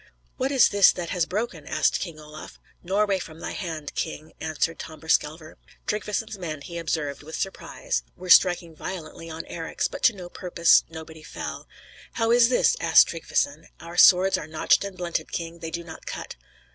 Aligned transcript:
"What 0.37 0.51
is 0.51 0.69
this 0.69 0.91
that 0.93 1.11
has 1.11 1.27
broken?" 1.27 1.67
asked 1.67 1.99
King 1.99 2.19
Olaf. 2.19 2.59
"Norway 2.81 3.19
from 3.19 3.39
thy 3.39 3.51
hand, 3.51 3.93
King," 3.93 4.33
answered 4.41 4.79
Tamberskelver. 4.79 5.57
Tryggveson's 5.85 6.39
men, 6.39 6.61
he 6.61 6.79
observed 6.79 7.21
with 7.21 7.35
surprise, 7.35 8.01
were 8.17 8.27
striking 8.31 8.75
violently 8.75 9.29
on 9.29 9.45
Eric's; 9.45 9.87
but 9.87 10.01
to 10.05 10.13
no 10.15 10.27
purpose; 10.27 10.83
nobody 10.89 11.21
fell. 11.21 11.67
"How 12.13 12.31
is 12.31 12.49
this?" 12.49 12.75
asked 12.79 13.09
Tryggveson. 13.09 13.67
"Our 13.79 13.95
swords 13.95 14.39
are 14.39 14.47
notched 14.47 14.83
and 14.83 14.97
blunted, 14.97 15.31
King; 15.31 15.59
they 15.59 15.69
do 15.69 15.83
not 15.83 16.07
cut." 16.07 16.35